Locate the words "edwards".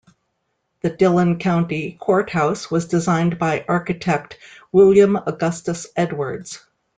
5.95-6.59